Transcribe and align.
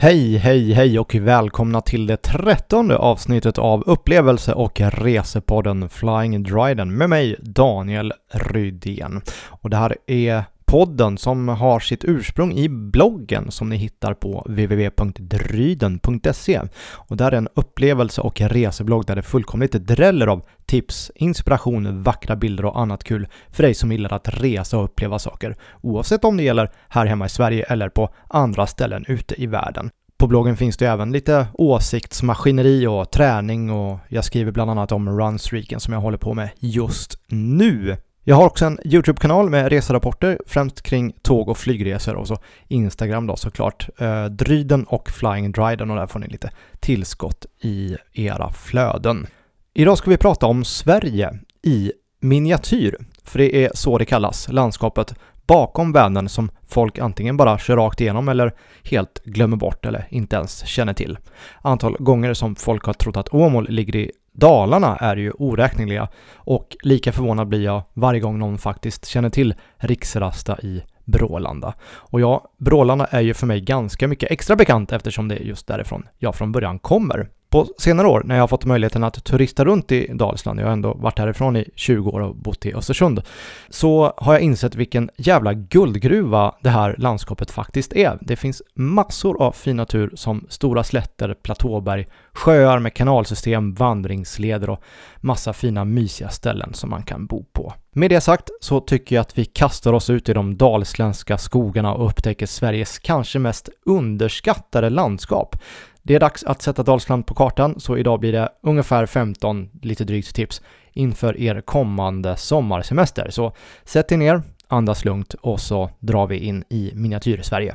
Hej, 0.00 0.36
hej, 0.36 0.72
hej 0.72 0.98
och 0.98 1.14
välkomna 1.14 1.80
till 1.80 2.06
det 2.06 2.16
trettonde 2.16 2.96
avsnittet 2.96 3.58
av 3.58 3.82
upplevelse 3.86 4.52
och 4.52 4.80
resepodden 4.80 5.88
Flying 5.88 6.42
Dryden 6.42 6.96
med 6.96 7.10
mig 7.10 7.36
Daniel 7.40 8.12
Rydén. 8.32 9.22
Och 9.48 9.70
det 9.70 9.76
här 9.76 9.96
är 10.06 10.44
podden 10.68 11.18
som 11.18 11.48
har 11.48 11.80
sitt 11.80 12.04
ursprung 12.04 12.52
i 12.52 12.68
bloggen 12.68 13.50
som 13.50 13.68
ni 13.68 13.76
hittar 13.76 14.14
på 14.14 14.46
www.dryden.se. 14.48 16.60
Och 16.92 17.16
där 17.16 17.32
är 17.32 17.36
en 17.36 17.48
upplevelse 17.54 18.20
och 18.20 18.40
reseblogg 18.40 19.06
där 19.06 19.16
det 19.16 19.22
fullkomligt 19.22 19.72
dräller 19.72 20.26
av 20.26 20.42
tips, 20.66 21.12
inspiration, 21.14 22.02
vackra 22.02 22.36
bilder 22.36 22.64
och 22.64 22.80
annat 22.80 23.04
kul 23.04 23.28
för 23.50 23.62
dig 23.62 23.74
som 23.74 23.92
gillar 23.92 24.12
att 24.12 24.28
resa 24.28 24.78
och 24.78 24.84
uppleva 24.84 25.18
saker, 25.18 25.56
oavsett 25.80 26.24
om 26.24 26.36
det 26.36 26.42
gäller 26.42 26.70
här 26.88 27.06
hemma 27.06 27.26
i 27.26 27.28
Sverige 27.28 27.64
eller 27.64 27.88
på 27.88 28.08
andra 28.28 28.66
ställen 28.66 29.04
ute 29.08 29.42
i 29.42 29.46
världen. 29.46 29.90
På 30.18 30.26
bloggen 30.26 30.56
finns 30.56 30.76
det 30.76 30.88
även 30.88 31.12
lite 31.12 31.46
åsiktsmaskineri 31.54 32.86
och 32.86 33.10
träning 33.10 33.70
och 33.70 33.98
jag 34.08 34.24
skriver 34.24 34.52
bland 34.52 34.70
annat 34.70 34.92
om 34.92 35.20
runstreaken 35.20 35.80
som 35.80 35.94
jag 35.94 36.00
håller 36.00 36.18
på 36.18 36.34
med 36.34 36.50
just 36.58 37.18
nu. 37.28 37.96
Jag 38.28 38.36
har 38.36 38.46
också 38.46 38.64
en 38.64 38.78
YouTube-kanal 38.84 39.50
med 39.50 39.68
reserapporter, 39.68 40.38
främst 40.46 40.82
kring 40.82 41.12
tåg 41.22 41.48
och 41.48 41.58
flygresor 41.58 42.14
och 42.14 42.28
så 42.28 42.38
Instagram 42.68 43.26
då 43.26 43.36
såklart. 43.36 43.88
Eh, 43.98 44.24
Dryden 44.24 44.84
och 44.84 45.10
Flying 45.10 45.52
Dryden 45.52 45.90
och 45.90 45.96
där 45.96 46.06
får 46.06 46.18
ni 46.18 46.26
lite 46.26 46.50
tillskott 46.80 47.46
i 47.60 47.96
era 48.12 48.52
flöden. 48.52 49.26
Idag 49.74 49.98
ska 49.98 50.10
vi 50.10 50.16
prata 50.16 50.46
om 50.46 50.64
Sverige 50.64 51.38
i 51.62 51.92
miniatyr, 52.20 52.96
för 53.24 53.38
det 53.38 53.64
är 53.64 53.70
så 53.74 53.98
det 53.98 54.04
kallas, 54.04 54.48
landskapet 54.48 55.14
bakom 55.46 55.92
Vänern 55.92 56.28
som 56.28 56.50
folk 56.66 56.98
antingen 56.98 57.36
bara 57.36 57.58
kör 57.58 57.76
rakt 57.76 58.00
igenom 58.00 58.28
eller 58.28 58.54
helt 58.84 59.24
glömmer 59.24 59.56
bort 59.56 59.86
eller 59.86 60.06
inte 60.10 60.36
ens 60.36 60.66
känner 60.66 60.94
till. 60.94 61.18
Antal 61.62 61.96
gånger 61.98 62.34
som 62.34 62.56
folk 62.56 62.84
har 62.84 62.92
trott 62.92 63.16
att 63.16 63.34
Åmål 63.34 63.68
ligger 63.68 63.96
i 63.96 64.12
Dalarna 64.40 64.96
är 64.96 65.16
ju 65.16 65.30
oräkneliga 65.30 66.08
och 66.34 66.76
lika 66.82 67.12
förvånad 67.12 67.48
blir 67.48 67.64
jag 67.64 67.82
varje 67.94 68.20
gång 68.20 68.38
någon 68.38 68.58
faktiskt 68.58 69.06
känner 69.06 69.30
till 69.30 69.54
Riksrasta 69.76 70.60
i 70.60 70.82
Brålanda. 71.04 71.74
Och 71.82 72.20
ja, 72.20 72.44
Brålanda 72.58 73.06
är 73.06 73.20
ju 73.20 73.34
för 73.34 73.46
mig 73.46 73.60
ganska 73.60 74.08
mycket 74.08 74.30
extra 74.30 74.56
bekant 74.56 74.92
eftersom 74.92 75.28
det 75.28 75.36
är 75.36 75.40
just 75.40 75.66
därifrån 75.66 76.08
jag 76.18 76.34
från 76.34 76.52
början 76.52 76.78
kommer. 76.78 77.28
På 77.50 77.66
senare 77.78 78.06
år 78.06 78.22
när 78.24 78.34
jag 78.34 78.42
har 78.42 78.48
fått 78.48 78.64
möjligheten 78.64 79.04
att 79.04 79.24
turista 79.24 79.64
runt 79.64 79.92
i 79.92 80.06
Dalsland, 80.14 80.60
jag 80.60 80.64
har 80.64 80.72
ändå 80.72 80.94
varit 80.94 81.18
härifrån 81.18 81.56
i 81.56 81.70
20 81.74 82.10
år 82.10 82.20
och 82.20 82.36
bott 82.36 82.66
i 82.66 82.74
Östersund, 82.74 83.22
så 83.68 84.12
har 84.16 84.32
jag 84.32 84.42
insett 84.42 84.74
vilken 84.74 85.10
jävla 85.16 85.52
guldgruva 85.54 86.54
det 86.62 86.70
här 86.70 86.94
landskapet 86.98 87.50
faktiskt 87.50 87.92
är. 87.92 88.18
Det 88.20 88.36
finns 88.36 88.62
massor 88.74 89.42
av 89.42 89.52
fin 89.52 89.76
natur 89.76 90.10
som 90.14 90.46
stora 90.48 90.84
slätter, 90.84 91.34
platåberg, 91.34 92.06
sjöar 92.32 92.78
med 92.78 92.94
kanalsystem, 92.94 93.74
vandringsleder 93.74 94.70
och 94.70 94.82
massa 95.16 95.52
fina 95.52 95.84
mysiga 95.84 96.28
ställen 96.28 96.74
som 96.74 96.90
man 96.90 97.02
kan 97.02 97.26
bo 97.26 97.44
på. 97.52 97.72
Med 97.92 98.10
det 98.10 98.20
sagt 98.20 98.50
så 98.60 98.80
tycker 98.80 99.16
jag 99.16 99.20
att 99.20 99.38
vi 99.38 99.44
kastar 99.44 99.92
oss 99.92 100.10
ut 100.10 100.28
i 100.28 100.32
de 100.32 100.56
dalsländska 100.56 101.38
skogarna 101.38 101.94
och 101.94 102.06
upptäcker 102.06 102.46
Sveriges 102.46 102.98
kanske 102.98 103.38
mest 103.38 103.68
underskattade 103.86 104.90
landskap. 104.90 105.56
Det 106.02 106.14
är 106.14 106.20
dags 106.20 106.44
att 106.44 106.62
sätta 106.62 106.82
Dalsland 106.82 107.26
på 107.26 107.34
kartan, 107.34 107.80
så 107.80 107.96
idag 107.96 108.20
blir 108.20 108.32
det 108.32 108.48
ungefär 108.62 109.06
15, 109.06 109.68
lite 109.82 110.04
drygt 110.04 110.34
tips 110.34 110.62
inför 110.92 111.40
er 111.40 111.60
kommande 111.60 112.36
sommarsemester. 112.36 113.30
Så 113.30 113.52
sätt 113.84 114.12
er 114.12 114.16
ner, 114.16 114.42
andas 114.68 115.04
lugnt 115.04 115.34
och 115.34 115.60
så 115.60 115.90
drar 115.98 116.26
vi 116.26 116.38
in 116.38 116.64
i 116.68 116.92
miniatyr-Sverige. 116.94 117.74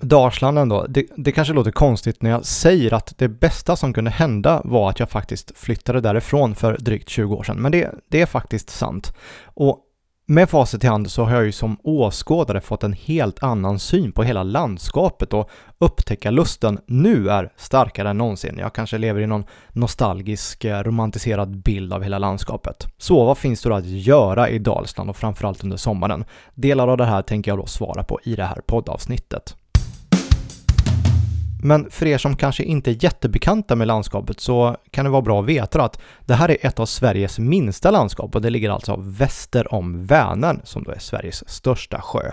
Dalsland 0.00 0.58
ändå, 0.58 0.86
det, 0.88 1.06
det 1.16 1.32
kanske 1.32 1.54
låter 1.54 1.70
konstigt 1.70 2.22
när 2.22 2.30
jag 2.30 2.44
säger 2.44 2.94
att 2.94 3.18
det 3.18 3.28
bästa 3.28 3.76
som 3.76 3.92
kunde 3.92 4.10
hända 4.10 4.60
var 4.64 4.90
att 4.90 5.00
jag 5.00 5.10
faktiskt 5.10 5.58
flyttade 5.58 6.00
därifrån 6.00 6.54
för 6.54 6.76
drygt 6.80 7.08
20 7.08 7.34
år 7.34 7.42
sedan, 7.42 7.62
men 7.62 7.72
det, 7.72 7.94
det 8.08 8.20
är 8.20 8.26
faktiskt 8.26 8.70
sant. 8.70 9.12
Och 9.44 9.85
med 10.28 10.50
facit 10.50 10.84
i 10.84 10.86
hand 10.86 11.10
så 11.10 11.24
har 11.24 11.34
jag 11.34 11.44
ju 11.44 11.52
som 11.52 11.76
åskådare 11.82 12.60
fått 12.60 12.82
en 12.82 12.92
helt 12.92 13.42
annan 13.42 13.78
syn 13.78 14.12
på 14.12 14.22
hela 14.22 14.42
landskapet 14.42 15.32
och 15.32 15.50
upptäckarlusten 15.78 16.78
nu 16.86 17.30
är 17.30 17.52
starkare 17.56 18.10
än 18.10 18.18
någonsin. 18.18 18.58
Jag 18.58 18.72
kanske 18.72 18.98
lever 18.98 19.20
i 19.20 19.26
någon 19.26 19.44
nostalgisk, 19.72 20.64
eh, 20.64 20.82
romantiserad 20.82 21.56
bild 21.56 21.92
av 21.92 22.02
hela 22.02 22.18
landskapet. 22.18 22.86
Så 22.98 23.24
vad 23.24 23.38
finns 23.38 23.62
det 23.62 23.68
då 23.68 23.74
att 23.74 23.86
göra 23.86 24.48
i 24.48 24.58
Dalsland 24.58 25.10
och 25.10 25.16
framförallt 25.16 25.64
under 25.64 25.76
sommaren? 25.76 26.24
Delar 26.54 26.88
av 26.88 26.96
det 26.96 27.04
här 27.04 27.22
tänker 27.22 27.50
jag 27.50 27.58
då 27.58 27.66
svara 27.66 28.02
på 28.02 28.20
i 28.24 28.36
det 28.36 28.44
här 28.44 28.60
poddavsnittet. 28.66 29.56
Men 31.66 31.90
för 31.90 32.06
er 32.06 32.18
som 32.18 32.36
kanske 32.36 32.62
inte 32.62 32.90
är 32.90 33.04
jättebekanta 33.04 33.76
med 33.76 33.86
landskapet 33.86 34.40
så 34.40 34.76
kan 34.90 35.04
det 35.04 35.10
vara 35.10 35.22
bra 35.22 35.40
att 35.40 35.46
veta 35.46 35.82
att 35.82 36.00
det 36.24 36.34
här 36.34 36.50
är 36.50 36.66
ett 36.66 36.80
av 36.80 36.86
Sveriges 36.86 37.38
minsta 37.38 37.90
landskap 37.90 38.34
och 38.34 38.42
det 38.42 38.50
ligger 38.50 38.70
alltså 38.70 38.96
väster 38.98 39.74
om 39.74 40.06
Vänern 40.06 40.60
som 40.64 40.82
då 40.82 40.90
är 40.90 40.98
Sveriges 40.98 41.48
största 41.48 42.00
sjö. 42.00 42.32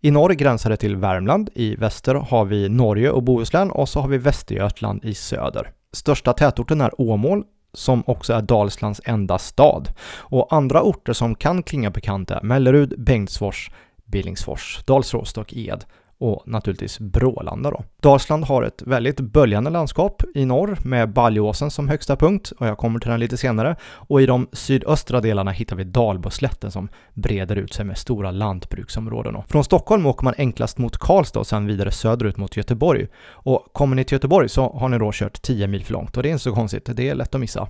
I 0.00 0.10
norr 0.10 0.32
gränsar 0.32 0.70
det 0.70 0.76
till 0.76 0.96
Värmland, 0.96 1.50
i 1.54 1.76
väster 1.76 2.14
har 2.14 2.44
vi 2.44 2.68
Norge 2.68 3.10
och 3.10 3.22
Bohuslän 3.22 3.70
och 3.70 3.88
så 3.88 4.00
har 4.00 4.08
vi 4.08 4.18
Västergötland 4.18 5.04
i 5.04 5.14
söder. 5.14 5.70
Största 5.92 6.32
tätorten 6.32 6.80
är 6.80 7.00
Åmål 7.00 7.44
som 7.72 8.02
också 8.06 8.32
är 8.32 8.42
Dalslands 8.42 9.00
enda 9.04 9.38
stad. 9.38 9.88
Och 10.18 10.52
andra 10.52 10.82
orter 10.82 11.12
som 11.12 11.34
kan 11.34 11.62
klinga 11.62 11.90
bekanta 11.90 12.38
är 12.38 12.42
Mellerud, 12.42 12.94
Bengtsfors, 12.98 13.70
Billingsfors, 14.04 14.80
Dalsråst 14.86 15.38
och 15.38 15.54
Ed 15.54 15.84
och 16.18 16.42
naturligtvis 16.46 16.98
Brålanda 16.98 17.70
då. 17.70 17.84
Dalsland 18.02 18.44
har 18.44 18.62
ett 18.62 18.82
väldigt 18.82 19.20
böljande 19.20 19.70
landskap 19.70 20.22
i 20.34 20.44
norr 20.44 20.78
med 20.82 21.12
Baljåsen 21.12 21.70
som 21.70 21.88
högsta 21.88 22.16
punkt 22.16 22.52
och 22.58 22.66
jag 22.66 22.78
kommer 22.78 23.00
till 23.00 23.10
den 23.10 23.20
lite 23.20 23.36
senare 23.36 23.76
och 23.82 24.22
i 24.22 24.26
de 24.26 24.48
sydöstra 24.52 25.20
delarna 25.20 25.50
hittar 25.50 25.76
vi 25.76 25.84
Dalboslätten 25.84 26.70
som 26.70 26.88
breder 27.14 27.56
ut 27.56 27.72
sig 27.72 27.84
med 27.84 27.98
stora 27.98 28.30
lantbruksområden. 28.30 29.34
Då. 29.34 29.44
Från 29.48 29.64
Stockholm 29.64 30.06
åker 30.06 30.24
man 30.24 30.34
enklast 30.38 30.78
mot 30.78 30.98
Karlstad 30.98 31.40
och 31.40 31.46
sen 31.46 31.66
vidare 31.66 31.90
söderut 31.90 32.36
mot 32.36 32.56
Göteborg 32.56 33.06
och 33.30 33.66
kommer 33.72 33.96
ni 33.96 34.04
till 34.04 34.14
Göteborg 34.14 34.48
så 34.48 34.72
har 34.72 34.88
ni 34.88 34.98
då 34.98 35.10
kört 35.12 35.42
10 35.42 35.66
mil 35.66 35.84
för 35.84 35.92
långt 35.92 36.16
och 36.16 36.22
det 36.22 36.28
är 36.28 36.30
inte 36.30 36.42
så 36.42 36.54
konstigt, 36.54 36.88
det 36.96 37.08
är 37.08 37.14
lätt 37.14 37.34
att 37.34 37.40
missa. 37.40 37.68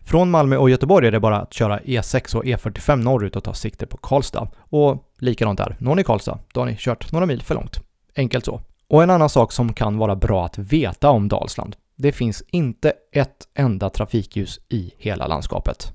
Från 0.00 0.30
Malmö 0.30 0.56
och 0.56 0.70
Göteborg 0.70 1.06
är 1.06 1.12
det 1.12 1.20
bara 1.20 1.40
att 1.40 1.52
köra 1.52 1.78
E6 1.78 2.36
och 2.36 2.44
E45 2.44 2.96
norrut 2.96 3.36
och 3.36 3.44
ta 3.44 3.54
sikte 3.54 3.86
på 3.86 3.96
Karlstad. 3.96 4.48
Och 4.58 5.04
likadant 5.18 5.58
där, 5.58 5.76
når 5.78 5.94
ni 5.94 6.04
Karlstad, 6.04 6.38
då 6.52 6.60
har 6.60 6.66
ni 6.66 6.76
kört 6.78 7.12
några 7.12 7.26
mil 7.26 7.42
för 7.42 7.54
långt. 7.54 7.83
Enkelt 8.16 8.44
så. 8.44 8.60
Och 8.88 9.02
en 9.02 9.10
annan 9.10 9.28
sak 9.28 9.52
som 9.52 9.72
kan 9.72 9.98
vara 9.98 10.16
bra 10.16 10.44
att 10.44 10.58
veta 10.58 11.10
om 11.10 11.28
Dalsland. 11.28 11.76
Det 11.96 12.12
finns 12.12 12.42
inte 12.50 12.92
ett 13.12 13.48
enda 13.58 13.90
trafikljus 13.90 14.60
i 14.68 14.92
hela 14.98 15.26
landskapet. 15.26 15.92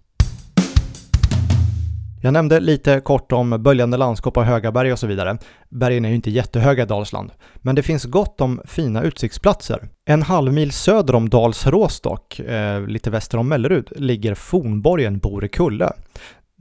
Jag 2.21 2.33
nämnde 2.33 2.59
lite 2.59 2.99
kort 2.99 3.31
om 3.31 3.63
böljande 3.63 3.97
landskap 3.97 4.37
och 4.37 4.43
höga 4.43 4.71
berg 4.71 4.93
och 4.93 4.99
så 4.99 5.07
vidare. 5.07 5.37
Bergen 5.69 6.05
är 6.05 6.09
ju 6.09 6.15
inte 6.15 6.31
jättehöga 6.31 6.83
i 6.83 6.85
Dalsland, 6.85 7.31
men 7.55 7.75
det 7.75 7.83
finns 7.83 8.05
gott 8.05 8.41
om 8.41 8.61
fina 8.65 9.03
utsiktsplatser. 9.03 9.89
En 10.05 10.21
halv 10.21 10.53
mil 10.53 10.71
söder 10.71 11.15
om 11.15 11.29
Dalsrås 11.29 12.01
dock, 12.01 12.39
eh, 12.39 12.87
lite 12.87 13.09
väster 13.09 13.37
om 13.37 13.47
Mellerud, 13.47 13.89
ligger 13.95 14.35
fornborgen 14.35 15.19
Borekulle. 15.19 15.93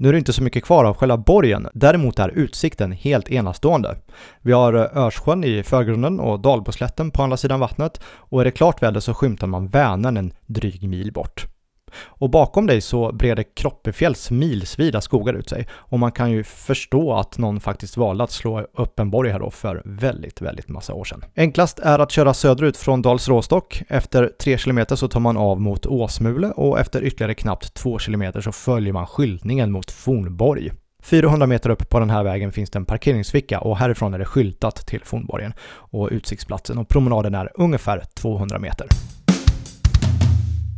Nu 0.01 0.09
är 0.09 0.13
det 0.13 0.19
inte 0.19 0.33
så 0.33 0.43
mycket 0.43 0.65
kvar 0.65 0.85
av 0.85 0.97
själva 0.97 1.17
borgen, 1.17 1.69
däremot 1.75 2.19
är 2.19 2.29
utsikten 2.29 2.93
helt 2.93 3.31
enastående. 3.31 3.97
Vi 4.43 4.53
har 4.53 4.75
eh, 4.75 4.97
Örssjön 4.97 5.45
i 5.45 5.63
förgrunden 5.63 6.21
och 6.21 6.41
Dalboslätten 6.41 7.11
på 7.11 7.23
andra 7.23 7.37
sidan 7.37 7.61
vattnet 7.61 8.01
och 8.05 8.41
är 8.41 8.45
det 8.45 8.51
klart 8.51 8.83
väder 8.83 9.01
så 9.01 9.15
skymtar 9.15 9.47
man 9.47 9.69
Vänern 9.69 10.17
en 10.17 10.33
dryg 10.47 10.89
mil 10.89 11.13
bort. 11.13 11.47
Och 11.95 12.31
bakom 12.31 12.67
dig 12.67 12.81
så 12.81 13.13
breder 13.13 13.45
Kroppefjälls 13.57 14.31
milsvida 14.31 15.01
skogar 15.01 15.35
ut 15.35 15.49
sig 15.49 15.69
och 15.73 15.99
man 15.99 16.13
kan 16.13 16.31
ju 16.31 16.45
förstå 16.45 17.13
att 17.13 17.39
någon 17.39 17.61
faktiskt 17.61 17.97
valde 17.97 18.25
att 18.25 18.31
slå 18.31 18.61
upp 18.61 19.01
en 19.01 19.11
borg 19.11 19.31
här 19.31 19.39
då 19.39 19.51
för 19.51 19.83
väldigt, 19.85 20.41
väldigt 20.41 20.69
massa 20.69 20.95
år 20.95 21.05
sedan. 21.05 21.25
Enklast 21.37 21.79
är 21.79 21.99
att 21.99 22.11
köra 22.11 22.35
söderut 22.35 22.77
från 22.77 23.03
Dals 23.03 23.29
Råstock. 23.29 23.83
Efter 23.89 24.33
3 24.43 24.57
km 24.57 24.85
så 24.89 25.09
tar 25.09 25.21
man 25.21 25.37
av 25.37 25.61
mot 25.61 25.87
Åsmule 25.87 26.51
och 26.51 26.81
efter 26.81 27.05
ytterligare 27.05 27.35
knappt 27.35 27.75
2 27.75 27.99
km 27.99 28.43
så 28.43 28.53
följer 28.53 28.93
man 28.93 29.07
skyltningen 29.07 29.73
mot 29.73 29.91
Fornborg. 29.91 30.71
400 31.03 31.47
meter 31.47 31.71
upp 31.71 31.91
på 31.91 32.01
den 32.01 32.11
här 32.11 32.25
vägen 32.25 32.53
finns 32.53 32.71
det 32.71 32.79
en 32.79 32.85
parkeringsficka 32.85 33.61
och 33.61 33.77
härifrån 33.77 34.15
är 34.15 34.19
det 34.19 34.25
skyltat 34.25 34.87
till 34.87 35.05
Fornborgen 35.05 35.53
och 35.71 36.09
utsiktsplatsen 36.13 36.79
och 36.79 36.89
promenaden 36.89 37.35
är 37.35 37.53
ungefär 37.55 38.03
200 38.15 38.59
meter. 38.59 38.87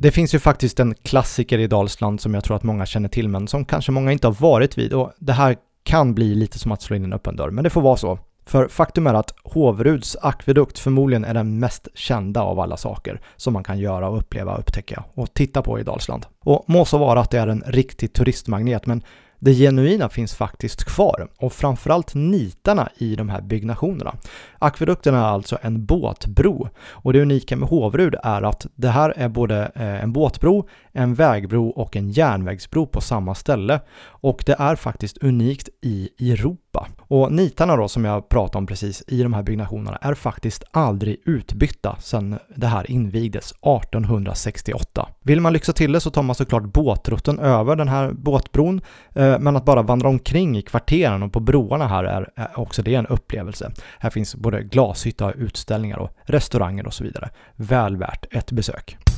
Det 0.03 0.11
finns 0.11 0.35
ju 0.35 0.39
faktiskt 0.39 0.81
en 0.81 0.95
klassiker 0.95 1.59
i 1.59 1.67
Dalsland 1.67 2.21
som 2.21 2.35
jag 2.35 2.45
tror 2.45 2.57
att 2.57 2.63
många 2.63 2.87
känner 2.87 3.09
till 3.09 3.29
men 3.29 3.49
som 3.49 3.65
kanske 3.65 3.93
många 3.93 4.13
inte 4.13 4.27
har 4.27 4.35
varit 4.41 4.79
vid 4.79 4.93
och 4.93 5.13
det 5.19 5.33
här 5.33 5.57
kan 5.83 6.15
bli 6.15 6.35
lite 6.35 6.59
som 6.59 6.73
att 6.73 6.83
slå 6.83 6.97
in 6.97 7.05
en 7.05 7.13
öppen 7.13 7.37
dörr, 7.37 7.51
men 7.51 7.65
det 7.65 7.71
får 7.71 7.81
vara 7.81 7.97
så. 7.97 8.19
För 8.47 8.69
faktum 8.69 9.07
är 9.07 9.15
att 9.15 9.35
Hovruds 9.45 10.17
akvedukt 10.23 10.79
förmodligen 10.79 11.25
är 11.25 11.35
den 11.35 11.59
mest 11.59 11.89
kända 11.95 12.43
av 12.43 12.61
alla 12.61 12.77
saker 12.77 13.21
som 13.37 13.53
man 13.53 13.65
kan 13.65 13.79
göra 13.79 14.09
och 14.09 14.19
uppleva, 14.19 14.57
upptäcka 14.57 15.05
och 15.15 15.35
titta 15.35 15.63
på 15.63 15.81
i 15.81 15.83
Dalsland. 15.83 16.27
Och 16.39 16.65
må 16.67 16.85
så 16.85 16.99
vara 16.99 17.21
att 17.21 17.31
det 17.31 17.39
är 17.39 17.49
en 17.49 17.63
riktig 17.67 18.13
turistmagnet, 18.13 18.87
men 18.87 19.03
det 19.43 19.55
genuina 19.55 20.09
finns 20.09 20.35
faktiskt 20.35 20.85
kvar 20.85 21.29
och 21.39 21.53
framförallt 21.53 22.15
nitarna 22.15 22.89
i 22.97 23.17
de 23.17 23.29
här 23.29 23.41
byggnationerna. 23.41 24.15
Akvedukten 24.59 25.15
är 25.15 25.23
alltså 25.25 25.59
en 25.63 25.87
båtbro 25.87 26.69
och 26.91 27.13
det 27.13 27.23
unika 27.23 27.57
med 27.57 27.69
Hovrud 27.69 28.15
är 28.23 28.43
att 28.43 28.67
det 28.75 28.89
här 28.89 29.15
är 29.17 29.29
både 29.29 29.73
eh, 29.75 30.03
en 30.03 30.13
båtbro, 30.13 30.69
en 30.93 31.15
vägbro 31.15 31.69
och 31.69 31.97
en 31.97 32.11
järnvägsbro 32.11 32.87
på 32.87 33.01
samma 33.01 33.35
ställe 33.35 33.81
och 34.03 34.43
det 34.47 34.57
är 34.59 34.77
faktiskt 34.77 35.19
unikt 35.19 35.69
i 35.83 36.11
Europa. 36.19 36.70
Och 36.99 37.33
nitarna 37.33 37.77
då 37.77 37.89
som 37.89 38.05
jag 38.05 38.29
pratade 38.29 38.59
om 38.59 38.67
precis 38.67 39.03
i 39.07 39.23
de 39.23 39.35
här 39.35 39.43
byggnationerna 39.43 39.97
är 39.97 40.15
faktiskt 40.15 40.65
aldrig 40.71 41.21
utbytta 41.25 41.97
sedan 42.01 42.39
det 42.57 42.67
här 42.67 42.91
invigdes 42.91 43.51
1868. 43.51 45.09
Vill 45.23 45.41
man 45.41 45.53
lyxa 45.53 45.73
till 45.73 45.93
det 45.93 46.01
så 46.01 46.11
tar 46.11 46.23
man 46.23 46.35
såklart 46.35 46.63
båtrutten 46.63 47.39
över 47.39 47.77
den 47.77 47.89
här 47.89 48.13
båtbron 48.13 48.81
eh, 49.15 49.39
men 49.39 49.57
att 49.57 49.65
bara 49.65 49.83
vandra 49.83 50.09
omkring 50.09 50.59
i 50.59 50.63
kvarteren 50.63 51.23
och 51.23 51.33
på 51.33 51.41
broarna 51.41 51.87
här 51.87 52.05
är 52.05 52.51
också 52.55 52.83
det 52.83 52.95
en 52.95 53.07
upplevelse. 53.07 53.73
Här 53.99 54.11
finns 54.11 54.35
både 54.35 54.63
glashytta, 54.63 55.33
utställningar 55.33 55.99
och 55.99 56.11
restauranger 56.23 56.87
och 56.87 56.95
så 56.95 57.05
vidare. 57.05 57.31
Väl 57.57 57.97
värt 57.97 58.27
ett 58.31 58.53
besök. 58.53 59.10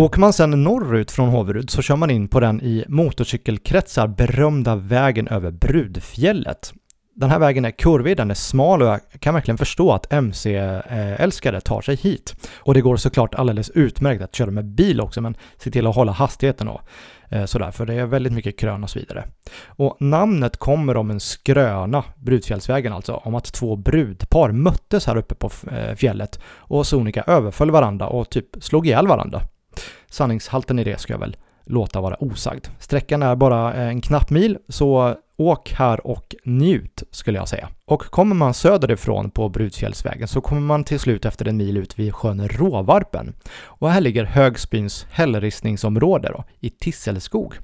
Åker 0.00 0.20
man 0.20 0.32
sedan 0.32 0.62
norrut 0.62 1.10
från 1.10 1.28
Håverud 1.28 1.70
så 1.70 1.82
kör 1.82 1.96
man 1.96 2.10
in 2.10 2.28
på 2.28 2.40
den 2.40 2.60
i 2.60 2.84
motorcykelkretsar 2.88 4.06
berömda 4.08 4.76
vägen 4.76 5.28
över 5.28 5.50
Brudfjället. 5.50 6.72
Den 7.14 7.30
här 7.30 7.38
vägen 7.38 7.64
är 7.64 7.70
kurvig, 7.70 8.16
den 8.16 8.30
är 8.30 8.34
smal 8.34 8.82
och 8.82 8.88
jag 8.88 9.00
kan 9.20 9.34
verkligen 9.34 9.58
förstå 9.58 9.92
att 9.92 10.12
MC-älskare 10.12 11.60
tar 11.60 11.80
sig 11.80 11.96
hit. 11.96 12.34
Och 12.56 12.74
det 12.74 12.80
går 12.80 12.96
såklart 12.96 13.34
alldeles 13.34 13.70
utmärkt 13.70 14.22
att 14.22 14.34
köra 14.34 14.50
med 14.50 14.64
bil 14.64 15.00
också, 15.00 15.20
men 15.20 15.36
se 15.58 15.70
till 15.70 15.86
att 15.86 15.94
hålla 15.94 16.12
hastigheten 16.12 16.68
och 16.68 16.80
eh, 17.28 17.44
sådär, 17.44 17.70
för 17.70 17.86
det 17.86 17.94
är 17.94 18.06
väldigt 18.06 18.32
mycket 18.32 18.58
krön 18.58 18.84
och 18.84 18.90
så 18.90 18.98
vidare. 18.98 19.24
Och 19.66 19.96
namnet 20.00 20.56
kommer 20.56 20.96
om 20.96 21.10
en 21.10 21.20
skröna, 21.20 22.04
Brudfjällsvägen 22.16 22.92
alltså, 22.92 23.14
om 23.14 23.34
att 23.34 23.52
två 23.52 23.76
brudpar 23.76 24.52
möttes 24.52 25.06
här 25.06 25.16
uppe 25.16 25.34
på 25.34 25.50
eh, 25.70 25.94
fjället 25.94 26.40
och 26.44 26.86
sonika 26.86 27.22
överföll 27.22 27.70
varandra 27.70 28.06
och 28.06 28.30
typ 28.30 28.46
slog 28.60 28.86
ihjäl 28.86 29.06
varandra. 29.06 29.42
Sanningshalten 30.10 30.78
i 30.78 30.84
det 30.84 31.00
ska 31.00 31.12
jag 31.12 31.20
väl 31.20 31.36
låta 31.64 32.00
vara 32.00 32.16
osagd. 32.22 32.66
Sträckan 32.78 33.22
är 33.22 33.36
bara 33.36 33.74
eh, 33.74 33.88
en 33.88 34.00
knapp 34.00 34.30
mil, 34.30 34.58
så 34.68 35.16
åk 35.36 35.72
här 35.72 36.06
och 36.06 36.34
njut 36.44 37.02
skulle 37.10 37.38
jag 37.38 37.48
säga. 37.48 37.68
Och 37.84 38.02
kommer 38.02 38.34
man 38.34 38.54
söderifrån 38.54 39.30
på 39.30 39.48
Brudsfjällsvägen 39.48 40.28
så 40.28 40.40
kommer 40.40 40.60
man 40.60 40.84
till 40.84 41.00
slut 41.00 41.24
efter 41.24 41.48
en 41.48 41.56
mil 41.56 41.76
ut 41.76 41.98
vid 41.98 42.14
sjön 42.14 42.48
Råvarpen. 42.48 43.34
Och 43.62 43.90
här 43.90 44.00
ligger 44.00 44.24
Högsbyns 44.24 45.06
hällristningsområde 45.10 46.28
då, 46.28 46.44
i 46.60 46.70
Tisselskog. 46.70 47.54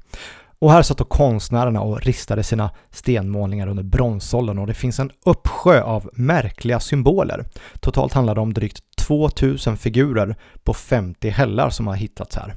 Och 0.58 0.72
här 0.72 0.82
satt 0.82 0.98
då 0.98 1.04
konstnärerna 1.04 1.80
och 1.80 2.02
ristade 2.02 2.42
sina 2.42 2.70
stenmålningar 2.90 3.66
under 3.66 3.82
bronsåldern 3.82 4.58
och 4.58 4.66
det 4.66 4.74
finns 4.74 4.98
en 5.00 5.10
uppsjö 5.24 5.82
av 5.82 6.10
märkliga 6.12 6.80
symboler. 6.80 7.44
Totalt 7.80 8.12
handlar 8.12 8.34
det 8.34 8.40
om 8.40 8.54
drygt 8.54 8.82
2000 9.06 9.76
figurer 9.76 10.36
på 10.64 10.74
50 10.74 11.28
hällar 11.28 11.70
som 11.70 11.86
har 11.86 11.94
hittats 11.94 12.36
här. 12.36 12.54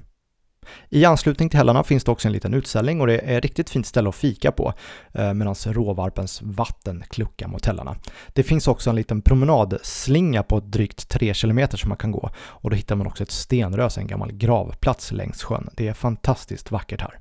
I 0.90 1.06
anslutning 1.06 1.50
till 1.50 1.58
hällarna 1.58 1.84
finns 1.84 2.04
det 2.04 2.12
också 2.12 2.28
en 2.28 2.32
liten 2.32 2.54
utställning 2.54 3.02
och 3.02 3.08
det 3.08 3.18
är 3.20 3.38
ett 3.38 3.44
riktigt 3.44 3.70
fint 3.70 3.88
ställe 3.88 4.10
att 4.10 4.16
fika 4.16 4.52
på 4.52 4.74
eh, 5.14 5.34
medan 5.34 5.56
råvarpens 5.66 6.42
vatten 6.42 7.04
kluckar 7.10 7.48
mot 7.48 7.66
hällarna. 7.66 7.96
Det 8.28 8.44
finns 8.44 8.68
också 8.68 8.90
en 8.90 8.96
liten 8.96 9.22
promenadslinga 9.22 10.44
på 10.44 10.60
drygt 10.60 11.10
3 11.10 11.34
km 11.34 11.68
som 11.74 11.90
man 11.90 11.98
kan 11.98 12.12
gå 12.12 12.30
och 12.38 12.70
då 12.70 12.76
hittar 12.76 12.96
man 12.96 13.08
också 13.08 13.24
ett 13.24 13.32
stenrös, 13.32 13.98
en 13.98 14.08
gammal 14.08 14.32
gravplats 14.32 15.12
längs 15.12 15.44
sjön. 15.44 15.70
Det 15.74 15.88
är 15.88 15.94
fantastiskt 15.94 16.72
vackert 16.72 17.02
här. 17.02 17.20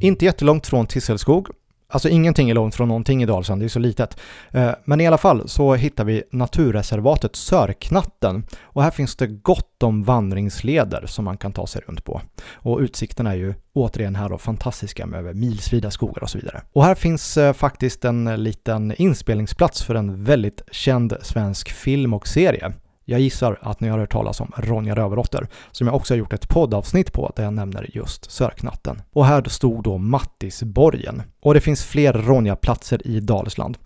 Inte 0.00 0.24
jättelångt 0.24 0.66
från 0.66 0.86
Tisselskog 0.86 1.48
Alltså 1.92 2.08
ingenting 2.08 2.50
är 2.50 2.54
långt 2.54 2.74
från 2.74 2.88
någonting 2.88 3.22
i 3.22 3.26
Dalsland, 3.26 3.62
det 3.62 3.66
är 3.66 3.68
så 3.68 3.78
litet. 3.78 4.20
Eh, 4.50 4.70
men 4.84 5.00
i 5.00 5.06
alla 5.06 5.18
fall 5.18 5.48
så 5.48 5.74
hittar 5.74 6.04
vi 6.04 6.22
naturreservatet 6.30 7.36
Sörknatten 7.36 8.46
och 8.62 8.82
här 8.82 8.90
finns 8.90 9.16
det 9.16 9.26
gott 9.26 9.82
om 9.82 10.04
vandringsleder 10.04 11.06
som 11.06 11.24
man 11.24 11.36
kan 11.36 11.52
ta 11.52 11.66
sig 11.66 11.82
runt 11.86 12.04
på. 12.04 12.20
Och 12.52 12.78
utsikterna 12.78 13.30
är 13.30 13.36
ju 13.36 13.54
återigen 13.72 14.16
här 14.16 14.28
då 14.28 14.38
fantastiska 14.38 15.06
med 15.06 15.18
över 15.18 15.34
milsvida 15.34 15.90
skogar 15.90 16.22
och 16.22 16.30
så 16.30 16.38
vidare. 16.38 16.62
Och 16.72 16.84
här 16.84 16.94
finns 16.94 17.36
eh, 17.36 17.52
faktiskt 17.52 18.04
en 18.04 18.24
liten 18.44 18.94
inspelningsplats 18.98 19.82
för 19.82 19.94
en 19.94 20.24
väldigt 20.24 20.62
känd 20.70 21.16
svensk 21.22 21.72
film 21.72 22.14
och 22.14 22.28
serie. 22.28 22.72
Jag 23.10 23.20
gissar 23.20 23.58
att 23.62 23.80
ni 23.80 23.88
har 23.88 23.98
hört 23.98 24.12
talas 24.12 24.40
om 24.40 24.52
Ronja 24.56 24.94
Rövardotter, 24.94 25.46
som 25.72 25.86
jag 25.86 25.96
också 25.96 26.14
har 26.14 26.18
gjort 26.18 26.32
ett 26.32 26.48
poddavsnitt 26.48 27.12
på 27.12 27.32
där 27.36 27.44
jag 27.44 27.52
nämner 27.52 27.90
just 27.92 28.30
Sörknatten. 28.30 29.02
Och 29.12 29.26
här 29.26 29.42
stod 29.48 29.82
då 29.82 29.98
Mattisborgen. 29.98 31.22
Och 31.40 31.54
det 31.54 31.60
finns 31.60 31.84
fler 31.84 32.12
Ronja-platser 32.12 33.06
i 33.06 33.20
Dalsland. 33.20 33.78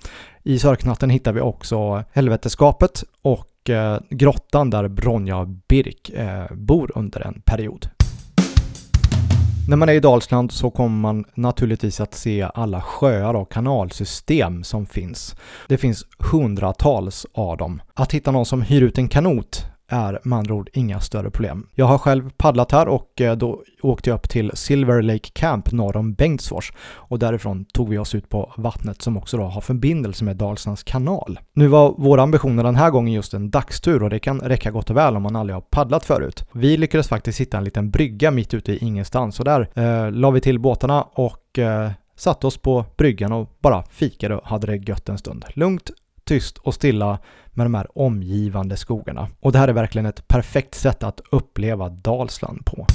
I 0.43 0.59
Sörknatten 0.59 1.11
hittar 1.11 1.33
vi 1.33 1.41
också 1.41 2.05
Helveteskapet 2.13 3.05
och 3.23 3.71
eh, 3.71 3.99
grottan 4.11 4.71
där 4.71 4.89
Ronja 4.89 5.37
och 5.37 5.49
Birk 5.49 6.11
eh, 6.11 6.53
bor 6.53 6.93
under 6.95 7.21
en 7.21 7.41
period. 7.45 7.89
När 9.69 9.77
man 9.77 9.89
är 9.89 9.93
i 9.93 10.01
Dalsland 10.01 10.53
så 10.53 10.71
kommer 10.71 10.97
man 10.97 11.25
naturligtvis 11.35 12.01
att 12.01 12.15
se 12.15 12.49
alla 12.55 12.81
sjöar 12.81 13.35
och 13.35 13.53
kanalsystem 13.53 14.65
som 14.65 14.87
finns. 14.87 15.37
Det 15.69 15.79
finns 15.79 16.07
hundratals 16.19 17.27
av 17.35 17.57
dem. 17.57 17.83
Att 17.95 18.13
hitta 18.13 18.31
någon 18.31 18.47
som 18.47 18.63
hyr 18.63 18.83
ut 18.83 18.99
en 18.99 19.09
kanot 19.09 19.67
är 19.93 20.21
med 20.25 20.39
andra 20.39 20.55
ord 20.55 20.71
inga 20.73 21.01
större 21.01 21.31
problem. 21.31 21.67
Jag 21.75 21.87
har 21.87 21.99
själv 21.99 22.31
paddlat 22.31 22.73
här 22.73 22.89
och 22.89 23.21
eh, 23.21 23.37
då 23.37 23.63
åkte 23.83 24.11
jag 24.11 24.15
upp 24.15 24.29
till 24.29 24.51
Silver 24.55 25.03
Lake 25.03 25.31
Camp 25.33 25.73
norr 25.73 25.97
om 25.97 26.15
Bengtsfors 26.15 26.73
och 26.95 27.19
därifrån 27.19 27.65
tog 27.65 27.89
vi 27.89 27.99
oss 27.99 28.15
ut 28.15 28.29
på 28.29 28.53
vattnet 28.57 29.03
som 29.03 29.17
också 29.17 29.37
då 29.37 29.43
har 29.43 29.61
förbindelse 29.61 30.25
med 30.25 30.37
Dalslands 30.37 30.83
kanal. 30.83 31.39
Nu 31.53 31.67
var 31.67 31.95
våra 31.99 32.23
ambitioner 32.23 32.65
den 32.65 32.77
här 32.77 32.91
gången 32.91 33.13
just 33.13 33.35
en 33.35 33.51
dagstur 33.51 34.03
och 34.03 34.11
det 34.11 34.19
kan 34.19 34.41
räcka 34.41 34.71
gott 34.71 34.91
och 34.91 34.97
väl 34.97 35.17
om 35.17 35.23
man 35.23 35.37
aldrig 35.37 35.57
har 35.57 35.61
paddlat 35.61 36.05
förut. 36.05 36.45
Vi 36.53 36.77
lyckades 36.77 37.09
faktiskt 37.09 37.41
hitta 37.41 37.59
en 37.59 37.65
liten 37.65 37.91
brygga 37.91 38.31
mitt 38.31 38.55
ute 38.55 38.73
i 38.73 38.79
ingenstans 38.79 39.39
och 39.39 39.45
där 39.45 39.69
eh, 39.75 40.13
la 40.13 40.31
vi 40.31 40.41
till 40.41 40.59
båtarna 40.59 41.03
och 41.03 41.59
eh, 41.59 41.91
satte 42.17 42.47
oss 42.47 42.57
på 42.57 42.85
bryggan 42.97 43.33
och 43.33 43.57
bara 43.61 43.83
fikade 43.83 44.37
och 44.37 44.47
hade 44.47 44.67
det 44.67 44.89
gött 44.89 45.09
en 45.09 45.19
stund. 45.19 45.45
Lugnt, 45.49 45.91
tyst 46.25 46.59
och 46.59 46.75
stilla 46.75 47.19
med 47.53 47.67
de 47.67 47.75
här 47.75 47.99
omgivande 47.99 48.77
skogarna. 48.77 49.29
Och 49.41 49.53
det 49.53 49.59
här 49.59 49.69
är 49.69 49.73
verkligen 49.73 50.07
ett 50.07 50.29
perfekt 50.29 50.75
sätt 50.75 51.03
att 51.03 51.21
uppleva 51.31 51.89
Dalsland 51.89 52.67
på. 52.67 52.87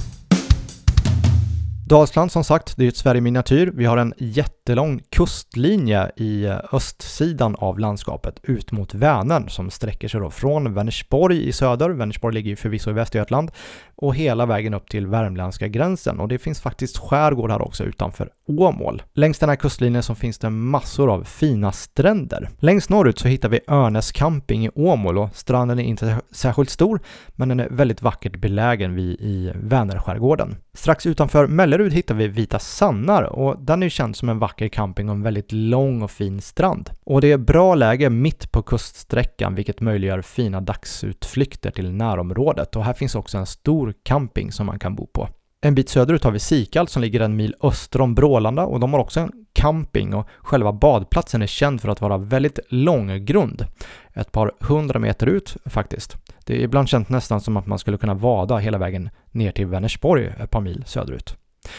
Dalsland 1.88 2.32
som 2.32 2.44
sagt, 2.44 2.78
det 2.78 2.84
är 2.84 2.88
ett 2.88 2.98
Sverige 2.98 3.22
miniatyr. 3.22 3.72
Vi 3.76 3.86
har 3.86 3.98
en 3.98 4.14
jättelång 4.18 5.02
kustlinje 5.10 6.12
i 6.16 6.46
eh, 6.46 6.58
östsidan 6.72 7.56
av 7.56 7.80
landskapet 7.80 8.40
ut 8.44 8.72
mot 8.72 8.94
Vänern 8.94 9.50
som 9.50 9.70
sträcker 9.70 10.08
sig 10.08 10.20
då 10.20 10.30
från 10.30 10.74
Vänersborg 10.74 11.48
i 11.48 11.52
söder, 11.52 11.90
Vänersborg 11.90 12.34
ligger 12.34 12.50
ju 12.50 12.56
förvisso 12.56 12.90
i 12.90 12.94
Västergötland, 12.94 13.52
och 13.96 14.16
hela 14.16 14.46
vägen 14.46 14.74
upp 14.74 14.90
till 14.90 15.08
värmländska 15.08 15.68
gränsen 15.68 16.20
och 16.20 16.28
det 16.28 16.38
finns 16.38 16.62
faktiskt 16.62 16.98
skärgård 16.98 17.52
här 17.52 17.62
också 17.62 17.84
utanför 17.84 18.30
Åmål. 18.48 19.02
Längs 19.14 19.40
den 19.40 19.50
här 19.50 19.56
kustlinjen 19.56 20.04
så 20.04 20.16
finns 20.16 20.40
det 20.40 20.50
massor 20.50 21.14
av 21.14 21.24
fina 21.24 21.72
stränder. 21.72 22.50
Längst 22.60 22.90
norrut 22.90 23.20
så 23.20 23.28
hittar 23.28 23.50
vi 23.50 23.60
Örnäs 23.68 24.12
camping 24.12 24.66
i 24.66 24.70
Åmål 24.76 25.18
och 25.18 25.36
stranden 25.36 25.80
är 25.80 25.84
inte 25.84 26.22
särskilt 26.32 26.70
stor 26.70 27.00
men 27.28 27.50
den 27.50 27.60
är 27.60 27.70
väldigt 27.70 28.02
vackert 28.02 28.42
belägen 28.42 28.96
vid 28.96 29.22
i 29.22 29.52
Vänerskärgården. 29.56 30.56
Strax 30.78 31.06
utanför 31.06 31.48
Mellerud 31.48 31.94
hittar 31.94 32.16
vi 32.16 32.28
Vita 32.28 32.60
Sannar 32.60 33.24
och 33.24 33.56
den 33.60 33.84
är 33.84 33.90
känd 33.90 34.16
som 34.16 34.30
en 34.30 34.40
vacker 34.40 34.68
camping 34.68 35.10
och 35.10 35.16
en 35.16 35.22
väldigt 35.22 35.52
lång 35.52 36.02
och 36.02 36.12
fin 36.12 36.42
strand. 36.42 36.90
Och 37.04 37.22
det 37.22 37.32
är 37.32 37.38
bra 37.38 37.76
läge 37.76 38.10
mitt 38.10 38.52
på 38.52 38.62
kuststräckan 38.62 39.56
vilket 39.56 39.82
möjliggör 39.82 40.22
fina 40.22 40.62
dagsutflykter 40.62 41.72
till 41.72 41.92
närområdet 41.92 42.76
och 42.76 42.84
här 42.84 42.94
finns 42.94 43.16
också 43.16 43.38
en 43.38 43.46
stor 43.46 43.94
camping 44.04 44.52
som 44.52 44.66
man 44.66 44.80
kan 44.80 44.96
bo 44.96 45.08
på. 45.08 45.30
En 45.62 45.76
bit 45.76 45.90
söderut 45.90 46.24
har 46.24 46.32
vi 46.32 46.40
Sikal 46.40 46.88
som 46.88 47.02
ligger 47.02 47.20
en 47.20 47.36
mil 47.36 47.56
öster 47.62 48.02
om 48.02 48.16
Brålanda 48.16 48.66
och 48.66 48.80
de 48.80 48.94
har 48.94 49.00
också 49.00 49.20
en 49.20 49.32
camping 49.54 50.14
och 50.14 50.28
själva 50.38 50.74
badplatsen 50.74 51.42
är 51.42 51.48
känd 51.48 51.82
för 51.82 51.90
att 51.90 52.02
vara 52.02 52.18
väldigt 52.18 52.60
långgrund. 52.70 53.66
Ett 54.14 54.32
par 54.32 54.52
hundra 54.60 55.00
meter 55.00 55.28
ut 55.28 55.58
faktiskt. 55.66 56.18
Det 56.46 56.54
är 56.54 56.60
ibland 56.60 56.90
känt 56.90 57.10
nästan 57.10 57.42
som 57.42 57.58
att 57.58 57.68
man 57.68 57.80
skulle 57.80 57.98
kunna 57.98 58.14
vada 58.14 58.58
hela 58.58 58.78
vägen 58.78 59.10
ner 59.38 59.52
till 59.52 59.66
Vänersborg 59.66 60.34
ett 60.40 60.52
par 60.52 60.62
mil 60.62 60.84
söderut. 60.86 61.38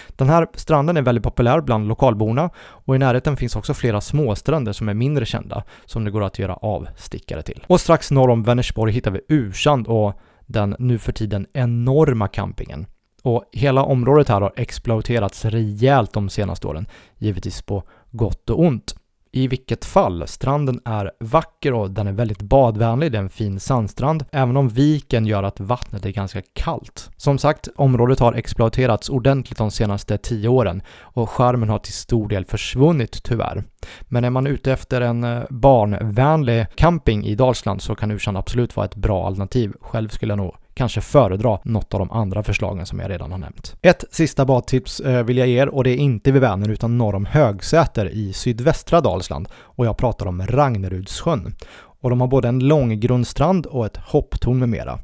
Den 0.08 0.28
här 0.28 0.46
stranden 0.54 0.96
är 0.96 1.02
väldigt 1.02 1.24
populär 1.24 1.60
bland 1.60 1.88
lokalborna 1.88 2.50
och 2.58 2.96
i 2.96 2.98
närheten 2.98 3.36
finns 3.36 3.56
också 3.56 3.74
flera 3.74 4.00
småstränder 4.00 4.72
som 4.72 4.88
är 4.88 4.94
mindre 4.94 5.26
kända 5.26 5.64
som 5.84 6.04
det 6.04 6.10
går 6.10 6.24
att 6.24 6.38
göra 6.38 6.54
avstickare 6.54 7.42
till. 7.42 7.64
Och 7.66 7.80
strax 7.80 8.10
norr 8.10 8.30
om 8.30 8.42
Vänersborg 8.42 8.92
hittar 8.92 9.10
vi 9.10 9.20
Ursand 9.28 9.86
och 9.86 10.20
den 10.46 10.76
nu 10.78 10.98
för 10.98 11.12
tiden 11.12 11.46
enorma 11.52 12.28
campingen. 12.28 12.86
Och 13.22 13.44
hela 13.52 13.82
området 13.82 14.28
här 14.28 14.40
har 14.40 14.52
exploaterats 14.56 15.44
rejält 15.44 16.12
de 16.12 16.28
senaste 16.28 16.66
åren, 16.66 16.86
givetvis 17.18 17.62
på 17.62 17.82
gott 18.10 18.50
och 18.50 18.60
ont. 18.60 18.94
I 19.32 19.48
vilket 19.48 19.84
fall, 19.84 20.26
stranden 20.26 20.80
är 20.84 21.10
vacker 21.20 21.72
och 21.72 21.90
den 21.90 22.06
är 22.06 22.12
väldigt 22.12 22.42
badvänlig, 22.42 23.12
det 23.12 23.18
är 23.18 23.22
en 23.22 23.30
fin 23.30 23.60
sandstrand, 23.60 24.24
även 24.32 24.56
om 24.56 24.68
viken 24.68 25.26
gör 25.26 25.42
att 25.42 25.60
vattnet 25.60 26.06
är 26.06 26.10
ganska 26.10 26.42
kallt. 26.52 27.10
Som 27.16 27.38
sagt, 27.38 27.68
området 27.76 28.20
har 28.20 28.32
exploaterats 28.32 29.08
ordentligt 29.08 29.58
de 29.58 29.70
senaste 29.70 30.18
tio 30.18 30.48
åren 30.48 30.82
och 31.00 31.30
skärmen 31.30 31.68
har 31.68 31.78
till 31.78 31.92
stor 31.92 32.28
del 32.28 32.44
försvunnit 32.44 33.22
tyvärr. 33.22 33.64
Men 34.02 34.24
är 34.24 34.30
man 34.30 34.46
ute 34.46 34.72
efter 34.72 35.00
en 35.00 35.24
eh, 35.24 35.42
barnvänlig 35.50 36.66
camping 36.74 37.24
i 37.24 37.34
Dalsland 37.34 37.82
så 37.82 37.94
kan 37.94 38.10
Ursan 38.10 38.36
absolut 38.36 38.76
vara 38.76 38.86
ett 38.86 38.94
bra 38.94 39.26
alternativ. 39.26 39.72
Själv 39.80 40.08
skulle 40.08 40.32
jag 40.32 40.38
nog 40.38 40.54
kanske 40.78 41.00
föredra 41.00 41.58
något 41.62 41.94
av 41.94 42.00
de 42.00 42.10
andra 42.10 42.42
förslagen 42.42 42.86
som 42.86 42.98
jag 43.00 43.10
redan 43.10 43.30
har 43.30 43.38
nämnt. 43.38 43.76
Ett 43.82 44.04
sista 44.10 44.44
badtips 44.44 45.00
eh, 45.00 45.24
vill 45.24 45.36
jag 45.36 45.48
ge 45.48 45.62
er 45.62 45.68
och 45.68 45.84
det 45.84 45.90
är 45.90 45.96
inte 45.96 46.32
vid 46.32 46.42
Vänern 46.42 46.70
utan 46.70 46.98
norr 46.98 47.14
om 47.14 47.26
Högsäter 47.26 48.08
i 48.08 48.32
sydvästra 48.32 49.00
Dalsland 49.00 49.48
och 49.54 49.86
jag 49.86 49.96
pratar 49.96 50.26
om 50.26 50.46
Ragnerudssjön. 50.46 51.54
Och 52.00 52.10
de 52.10 52.20
har 52.20 52.28
både 52.28 52.48
en 52.48 52.58
lång 52.58 53.00
grundstrand 53.00 53.66
och 53.66 53.86
ett 53.86 53.96
hopptorn 53.96 54.58
med 54.58 54.68
mera. 54.68 54.98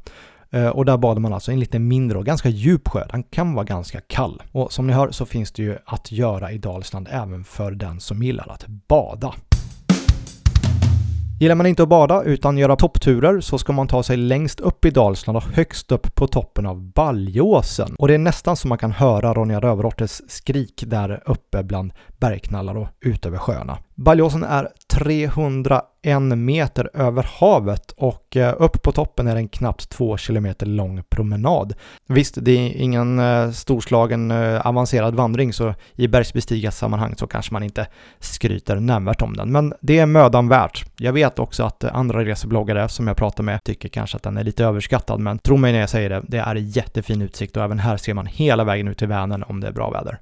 Eh, 0.50 0.68
och 0.68 0.84
där 0.84 0.96
badar 0.96 1.20
man 1.20 1.32
alltså 1.32 1.50
i 1.50 1.54
en 1.54 1.60
lite 1.60 1.78
mindre 1.78 2.18
och 2.18 2.26
ganska 2.26 2.48
djup 2.48 2.88
sjö. 2.88 3.06
Den 3.10 3.22
kan 3.22 3.54
vara 3.54 3.64
ganska 3.64 4.00
kall. 4.00 4.42
Och 4.52 4.72
som 4.72 4.86
ni 4.86 4.92
hör 4.92 5.10
så 5.10 5.26
finns 5.26 5.52
det 5.52 5.62
ju 5.62 5.78
att 5.84 6.12
göra 6.12 6.52
i 6.52 6.58
Dalsland 6.58 7.08
även 7.10 7.44
för 7.44 7.70
den 7.70 8.00
som 8.00 8.22
gillar 8.22 8.48
att 8.48 8.66
bada. 8.66 9.34
Gillar 11.44 11.54
man 11.54 11.66
inte 11.66 11.82
att 11.82 11.88
bada 11.88 12.22
utan 12.22 12.58
göra 12.58 12.76
toppturer 12.76 13.40
så 13.40 13.58
ska 13.58 13.72
man 13.72 13.88
ta 13.88 14.02
sig 14.02 14.16
längst 14.16 14.60
upp 14.60 14.84
i 14.84 14.90
Dalsland 14.90 15.36
och 15.36 15.42
högst 15.42 15.92
upp 15.92 16.14
på 16.14 16.26
toppen 16.26 16.66
av 16.66 16.80
Baljåsen. 16.80 17.94
Och 17.98 18.08
det 18.08 18.14
är 18.14 18.18
nästan 18.18 18.56
så 18.56 18.68
man 18.68 18.78
kan 18.78 18.92
höra 18.92 19.34
Ronja 19.34 19.60
Rövardotters 19.60 20.20
skrik 20.28 20.84
där 20.86 21.22
uppe 21.26 21.62
bland 21.62 21.92
bergknallar 22.20 22.76
och 22.76 22.88
ut 23.00 23.26
över 23.26 23.38
sjöarna. 23.38 23.78
Baljosen 23.96 24.42
är 24.42 24.68
301 24.92 26.38
meter 26.38 26.90
över 26.94 27.26
havet 27.40 27.94
och 27.96 28.36
eh, 28.36 28.54
upp 28.58 28.82
på 28.82 28.92
toppen 28.92 29.26
är 29.26 29.34
det 29.34 29.40
en 29.40 29.48
knappt 29.48 29.90
två 29.90 30.16
kilometer 30.16 30.66
lång 30.66 31.02
promenad. 31.08 31.74
Visst, 32.06 32.34
det 32.40 32.50
är 32.52 32.76
ingen 32.76 33.18
eh, 33.18 33.50
storslagen 33.50 34.30
eh, 34.30 34.66
avancerad 34.66 35.14
vandring 35.14 35.52
så 35.52 35.74
i 35.94 36.08
bergsbestigarsammanhang 36.08 37.14
så 37.16 37.26
kanske 37.26 37.52
man 37.52 37.62
inte 37.62 37.86
skryter 38.18 38.76
nämnvärt 38.76 39.22
om 39.22 39.36
den, 39.36 39.52
men 39.52 39.74
det 39.80 39.98
är 39.98 40.06
mödan 40.06 40.48
värt. 40.48 40.84
Jag 40.98 41.12
vet 41.12 41.38
också 41.38 41.64
att 41.64 41.84
andra 41.84 42.24
resebloggare 42.24 42.88
som 42.88 43.06
jag 43.06 43.16
pratar 43.16 43.44
med 43.44 43.64
tycker 43.64 43.88
kanske 43.88 44.16
att 44.16 44.22
den 44.22 44.36
är 44.36 44.44
lite 44.44 44.64
överskattad, 44.64 45.20
men 45.20 45.38
tro 45.38 45.56
mig 45.56 45.72
när 45.72 45.80
jag 45.80 45.90
säger 45.90 46.10
det, 46.10 46.22
det 46.28 46.38
är 46.38 46.54
jättefin 46.54 47.22
utsikt 47.22 47.56
och 47.56 47.62
även 47.62 47.78
här 47.78 47.96
ser 47.96 48.14
man 48.14 48.26
hela 48.26 48.64
vägen 48.64 48.88
ut 48.88 48.98
till 48.98 49.08
Vänern 49.08 49.42
om 49.42 49.60
det 49.60 49.68
är 49.68 49.72
bra 49.72 49.90
väder. 49.90 50.18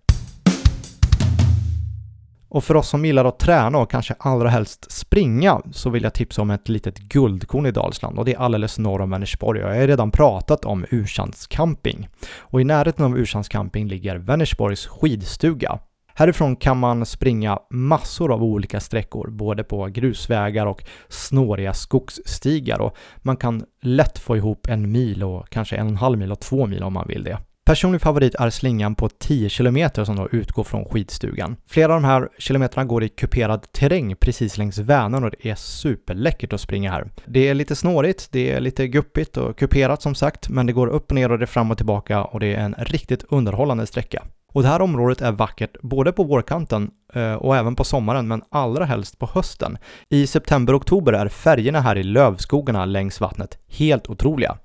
Och 2.53 2.65
för 2.65 2.77
oss 2.77 2.89
som 2.89 3.05
gillar 3.05 3.25
att 3.25 3.39
träna 3.39 3.79
och 3.79 3.91
kanske 3.91 4.15
allra 4.19 4.49
helst 4.49 4.93
springa 4.93 5.61
så 5.73 5.91
vill 5.91 6.03
jag 6.03 6.15
tipsa 6.15 6.43
om 6.43 6.51
ett 6.51 6.69
litet 6.69 6.99
guldkorn 6.99 7.67
i 7.67 7.71
Dalsland 7.71 8.19
och 8.19 8.25
det 8.25 8.35
är 8.35 8.39
alldeles 8.39 8.79
norr 8.79 9.01
om 9.01 9.11
Vänersborg 9.11 9.65
och 9.65 9.71
jag 9.71 9.81
har 9.81 9.87
redan 9.87 10.11
pratat 10.11 10.65
om 10.65 10.85
Ursans 10.91 11.47
camping. 11.47 12.09
Och 12.39 12.61
i 12.61 12.65
närheten 12.65 13.05
av 13.05 13.19
Ursans 13.19 13.49
camping 13.49 13.89
ligger 13.89 14.17
Vänersborgs 14.17 14.87
skidstuga. 14.87 15.79
Härifrån 16.15 16.57
kan 16.57 16.79
man 16.79 17.07
springa 17.07 17.59
massor 17.71 18.33
av 18.33 18.43
olika 18.43 18.81
sträckor, 18.81 19.31
både 19.31 19.65
på 19.65 19.87
grusvägar 19.87 20.67
och 20.67 20.85
snåriga 21.09 21.75
skogsstigar 21.75 22.81
och 22.81 22.97
man 23.17 23.37
kan 23.37 23.65
lätt 23.83 24.19
få 24.19 24.37
ihop 24.37 24.67
en 24.69 24.93
mil 24.93 25.25
och 25.25 25.49
kanske 25.49 25.77
en 25.77 25.87
och 25.87 25.91
en 25.91 25.97
halv 25.97 26.19
mil 26.19 26.33
och 26.33 26.41
två 26.41 26.67
mil 26.67 26.83
om 26.83 26.93
man 26.93 27.09
vill 27.09 27.25
det. 27.25 27.39
Personlig 27.65 28.01
favorit 28.01 28.35
är 28.35 28.51
slingan 28.51 28.95
på 28.95 29.09
10 29.09 29.49
km 29.49 29.89
som 29.95 30.17
då 30.17 30.29
utgår 30.33 30.65
från 30.65 30.85
skidstugan. 30.85 31.57
Flera 31.67 31.95
av 31.95 32.03
de 32.03 32.07
här 32.07 32.29
kilometrarna 32.39 32.87
går 32.87 33.05
i 33.05 33.09
kuperad 33.09 33.73
terräng 33.73 34.17
precis 34.17 34.59
längs 34.59 34.79
Vänern 34.79 35.25
och 35.25 35.31
det 35.31 35.51
är 35.51 35.55
superläckert 35.55 36.53
att 36.53 36.61
springa 36.61 36.91
här. 36.91 37.11
Det 37.27 37.49
är 37.49 37.55
lite 37.55 37.77
snårigt, 37.77 38.29
det 38.33 38.51
är 38.51 38.61
lite 38.61 38.89
guppigt 38.89 39.37
och 39.37 39.59
kuperat 39.59 40.03
som 40.03 40.15
sagt, 40.15 40.49
men 40.49 40.67
det 40.67 40.73
går 40.73 40.87
upp 40.87 41.11
och 41.11 41.15
ner 41.15 41.33
och 41.33 41.39
det 41.39 41.45
är 41.45 41.47
fram 41.47 41.71
och 41.71 41.77
tillbaka 41.77 42.25
och 42.25 42.41
det 42.41 42.55
är 42.55 42.61
en 42.61 42.75
riktigt 42.79 43.25
underhållande 43.29 43.87
sträcka. 43.87 44.23
Och 44.53 44.63
det 44.63 44.69
här 44.69 44.83
området 44.83 45.21
är 45.21 45.33
vackert 45.33 45.77
både 45.83 46.13
på 46.13 46.25
vårkanten 46.25 46.91
eh, 47.15 47.35
och 47.35 47.57
även 47.57 47.77
på 47.77 47.85
sommaren, 47.85 48.29
men 48.29 48.43
allra 48.51 48.85
helst 48.85 49.19
på 49.19 49.27
hösten. 49.35 49.79
I 50.09 50.27
september-oktober 50.27 51.13
är 51.13 51.29
färgerna 51.29 51.81
här 51.81 51.99
i 51.99 52.03
lövskogarna 52.03 52.85
längs 52.85 53.21
vattnet 53.21 53.59
helt 53.69 54.11
otroliga. 54.11 54.57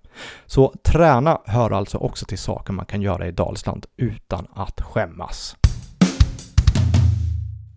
Så 0.46 0.74
träna 0.84 1.42
hör 1.46 1.72
alltså 1.72 1.98
också 1.98 2.26
till 2.26 2.38
saker 2.38 2.74
man 2.74 2.86
kan 2.86 3.02
göra 3.02 3.28
i 3.28 3.32
Dalsland 3.32 3.86
utan 3.98 4.48
att 4.54 4.82
skämmas. 4.82 5.56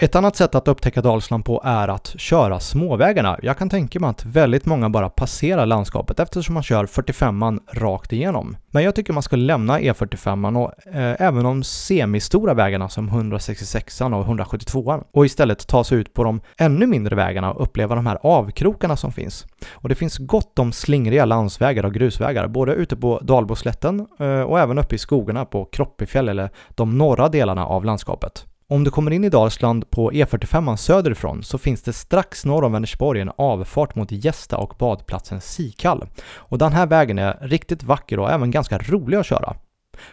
Ett 0.02 0.14
annat 0.14 0.37
sätt 0.37 0.54
att 0.54 0.69
upptäcka 0.69 1.02
Dalsland 1.02 1.45
på 1.45 1.62
är 1.64 1.88
att 1.88 2.14
köra 2.16 2.61
småvägarna. 2.61 3.38
Jag 3.42 3.59
kan 3.59 3.71
tänka 3.71 4.00
mig 4.00 4.11
att 4.11 4.25
väldigt 4.25 4.66
många 4.66 4.90
bara 4.90 5.09
passerar 5.09 5.66
landskapet 5.66 6.21
eftersom 6.21 6.54
man 6.54 6.62
kör 6.62 6.87
45an 6.87 7.59
rakt 7.73 8.12
igenom. 8.12 8.57
Men 8.71 8.83
jag 8.83 8.95
tycker 8.95 9.12
man 9.12 9.23
ska 9.23 9.37
lämna 9.37 9.78
E45an 9.78 10.59
och 10.59 10.95
eh, 10.95 11.16
även 11.19 11.45
de 11.45 11.62
semistora 11.62 12.54
vägarna 12.54 12.88
som 12.88 13.11
166an 13.11 14.21
och 14.21 14.26
172an 14.26 15.04
och 15.12 15.26
istället 15.26 15.66
ta 15.66 15.85
sig 15.85 15.99
ut 15.99 16.14
på 16.14 16.25
de 16.25 16.40
ännu 16.59 16.87
mindre 16.87 17.16
vägarna 17.16 17.52
och 17.52 17.62
uppleva 17.62 17.95
de 17.95 18.07
här 18.07 18.19
avkrokarna 18.23 18.97
som 18.97 19.12
finns. 19.12 19.47
Och 19.73 19.88
det 19.88 19.95
finns 19.95 20.19
gott 20.19 20.59
om 20.59 20.73
slingriga 20.73 21.25
landsvägar 21.25 21.85
och 21.85 21.95
grusvägar, 21.95 22.49
både 22.49 22.73
ute 22.73 22.97
på 22.97 23.19
Dalboslätten 23.23 24.07
eh, 24.19 24.40
och 24.40 24.61
även 24.61 24.78
uppe 24.78 24.95
i 24.95 24.99
skogarna 24.99 25.45
på 25.45 25.64
Kroppefjäll 25.64 26.28
eller 26.28 26.50
de 26.69 26.99
norra 26.99 27.28
delarna 27.28 27.66
av 27.66 27.85
landskapet. 27.85 28.47
Om 28.71 28.85
du 28.85 28.91
kommer 28.91 29.11
in 29.11 29.25
i 29.25 29.29
Dalsland 29.29 29.91
på 29.91 30.12
E45 30.12 30.77
söderifrån 30.77 31.43
så 31.43 31.59
finns 31.59 31.83
det 31.83 31.93
strax 31.93 32.45
norr 32.45 32.65
om 32.65 32.73
Vänersborg 32.73 33.21
en 33.21 33.33
avfart 33.37 33.95
mot 33.95 34.12
Gästa 34.12 34.57
och 34.57 34.75
badplatsen 34.79 35.41
Sikall. 35.41 36.07
Och 36.35 36.59
den 36.59 36.73
här 36.73 36.87
vägen 36.87 37.19
är 37.19 37.39
riktigt 37.41 37.83
vacker 37.83 38.19
och 38.19 38.31
även 38.31 38.50
ganska 38.50 38.79
rolig 38.79 39.17
att 39.17 39.27
köra. 39.27 39.57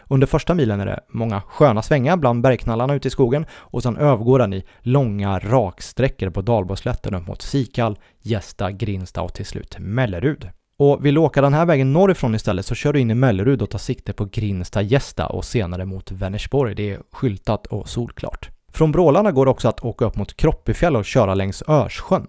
Under 0.08 0.26
första 0.26 0.54
milen 0.54 0.80
är 0.80 0.86
det 0.86 1.00
många 1.08 1.40
sköna 1.40 1.82
svängar 1.82 2.16
bland 2.16 2.42
bergknallarna 2.42 2.94
ute 2.94 3.08
i 3.08 3.10
skogen 3.10 3.46
och 3.52 3.82
sen 3.82 3.96
övergår 3.96 4.38
den 4.38 4.54
i 4.54 4.64
långa 4.80 5.38
raksträckor 5.38 6.30
på 6.30 6.42
dalbaslätten 6.42 7.14
upp 7.14 7.26
mot 7.26 7.42
Sikall, 7.42 7.98
Gästa, 8.22 8.70
Grinsta 8.70 9.22
och 9.22 9.34
till 9.34 9.46
slut 9.46 9.76
Mellerud. 9.78 10.50
Och 10.80 11.04
vill 11.06 11.14
du 11.14 11.20
åka 11.20 11.40
den 11.40 11.54
här 11.54 11.66
vägen 11.66 11.92
norrifrån 11.92 12.34
istället 12.34 12.66
så 12.66 12.74
kör 12.74 12.92
du 12.92 13.00
in 13.00 13.10
i 13.10 13.14
Mellerud 13.14 13.62
och 13.62 13.70
tar 13.70 13.78
sikte 13.78 14.12
på 14.12 14.24
Grinsta 14.24 14.82
Gästa 14.82 15.26
och 15.26 15.44
senare 15.44 15.84
mot 15.84 16.10
Vänersborg. 16.10 16.74
Det 16.74 16.90
är 16.90 17.00
skyltat 17.12 17.66
och 17.66 17.88
solklart. 17.88 18.48
Från 18.72 18.92
Brålarna 18.92 19.32
går 19.32 19.44
det 19.44 19.50
också 19.50 19.68
att 19.68 19.84
åka 19.84 20.04
upp 20.04 20.16
mot 20.16 20.36
Kroppefjäll 20.36 20.96
och 20.96 21.04
köra 21.04 21.34
längs 21.34 21.62
Örssjön. 21.68 22.26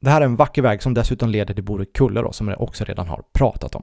Det 0.00 0.10
här 0.10 0.20
är 0.20 0.24
en 0.24 0.36
vacker 0.36 0.62
väg 0.62 0.82
som 0.82 0.94
dessutom 0.94 1.28
leder 1.28 1.54
till 1.54 1.64
Borekulle 1.64 2.20
då, 2.20 2.32
som 2.32 2.48
jag 2.48 2.60
också 2.60 2.84
redan 2.84 3.08
har 3.08 3.22
pratat 3.32 3.74
om. 3.74 3.82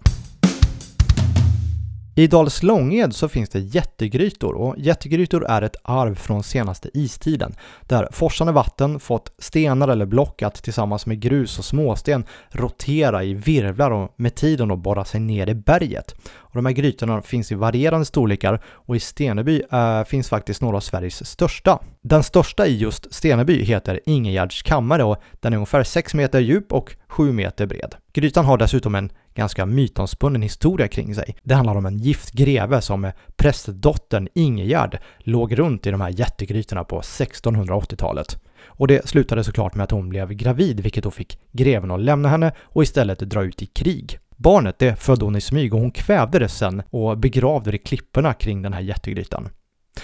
I 2.17 2.27
Dals 2.27 2.63
Långed 2.63 3.15
så 3.15 3.29
finns 3.29 3.49
det 3.49 3.59
jättegrytor 3.59 4.55
och 4.55 4.75
jättegrytor 4.77 5.45
är 5.45 5.61
ett 5.61 5.75
arv 5.83 6.15
från 6.15 6.43
senaste 6.43 6.89
istiden 6.93 7.55
där 7.81 8.07
forsande 8.11 8.53
vatten 8.53 8.99
fått 8.99 9.31
stenar 9.39 9.87
eller 9.87 10.05
block 10.05 10.41
att 10.41 10.63
tillsammans 10.63 11.05
med 11.05 11.19
grus 11.19 11.59
och 11.59 11.65
småsten 11.65 12.25
rotera 12.49 13.23
i 13.23 13.33
virvlar 13.33 13.91
och 13.91 14.13
med 14.15 14.35
tiden 14.35 14.67
då 14.67 14.75
borra 14.75 15.05
sig 15.05 15.19
ner 15.19 15.49
i 15.49 15.55
berget. 15.55 16.15
Och 16.29 16.55
de 16.55 16.65
här 16.65 16.73
grytorna 16.73 17.21
finns 17.21 17.51
i 17.51 17.55
varierande 17.55 18.05
storlekar 18.05 18.61
och 18.65 18.95
i 18.95 18.99
Steneby 18.99 19.61
äh, 19.71 20.03
finns 20.03 20.29
faktiskt 20.29 20.61
några 20.61 20.77
av 20.77 20.81
Sveriges 20.81 21.29
största. 21.29 21.79
Den 22.01 22.23
största 22.23 22.67
i 22.67 22.77
just 22.77 23.13
Steneby 23.13 23.63
heter 23.63 23.99
Ingegärds 24.05 24.63
kammare 24.63 25.03
och 25.03 25.17
den 25.39 25.53
är 25.53 25.57
ungefär 25.57 25.83
6 25.83 26.13
meter 26.13 26.39
djup 26.39 26.73
och 26.73 26.95
7 27.07 27.31
meter 27.31 27.65
bred. 27.65 27.95
Grytan 28.13 28.45
har 28.45 28.57
dessutom 28.57 28.95
en 28.95 29.09
ganska 29.37 29.65
mytomspunnen 29.65 30.41
historia 30.41 30.87
kring 30.87 31.15
sig. 31.15 31.35
Det 31.43 31.55
handlar 31.55 31.75
om 31.75 31.85
en 31.85 31.97
gift 31.97 32.31
greve 32.31 32.81
som 32.81 33.01
med 33.01 33.13
prästdottern 33.35 34.27
Ingegärd 34.33 34.99
låg 35.19 35.59
runt 35.59 35.87
i 35.87 35.91
de 35.91 36.01
här 36.01 36.09
jättegrytorna 36.09 36.83
på 36.83 37.01
1680-talet. 37.01 38.39
Och 38.65 38.87
det 38.87 39.07
slutade 39.09 39.43
såklart 39.43 39.75
med 39.75 39.83
att 39.83 39.91
hon 39.91 40.09
blev 40.09 40.33
gravid, 40.33 40.79
vilket 40.79 41.03
då 41.03 41.11
fick 41.11 41.39
greven 41.51 41.91
att 41.91 41.99
lämna 41.99 42.29
henne 42.29 42.51
och 42.59 42.83
istället 42.83 43.19
dra 43.19 43.43
ut 43.43 43.61
i 43.61 43.65
krig. 43.65 44.19
Barnet 44.37 44.79
det 44.79 44.95
födde 44.95 45.25
hon 45.25 45.35
i 45.35 45.41
smyg 45.41 45.73
och 45.73 45.79
hon 45.79 45.91
kvävde 45.91 46.39
det 46.39 46.49
sen 46.49 46.83
och 46.89 47.17
begravde 47.17 47.71
det 47.71 47.75
i 47.75 47.79
klipporna 47.79 48.33
kring 48.33 48.61
den 48.61 48.73
här 48.73 48.81
jättegrytan. 48.81 49.49